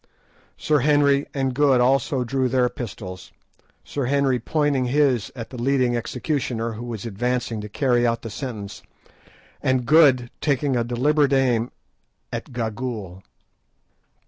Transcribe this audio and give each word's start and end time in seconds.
Sir 0.57 0.79
Henry 0.79 1.27
and 1.31 1.53
Good 1.53 1.79
also 1.79 2.23
drew 2.23 2.49
their 2.49 2.69
pistols, 2.69 3.31
Sir 3.83 4.05
Henry 4.05 4.39
pointing 4.39 4.85
his 4.85 5.31
at 5.35 5.51
the 5.51 5.61
leading 5.61 5.95
executioner, 5.95 6.71
who 6.71 6.83
was 6.85 7.05
advancing 7.05 7.61
to 7.61 7.69
carry 7.69 8.07
out 8.07 8.23
the 8.23 8.31
sentence, 8.31 8.81
and 9.61 9.85
Good 9.85 10.31
taking 10.41 10.75
a 10.75 10.83
deliberate 10.83 11.33
aim 11.33 11.69
at 12.33 12.51
Gagool. 12.51 13.21